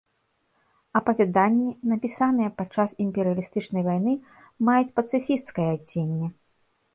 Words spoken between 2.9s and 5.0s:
імперыялістычнай вайны, маюць